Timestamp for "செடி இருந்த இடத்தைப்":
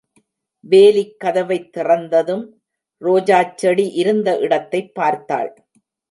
3.55-4.95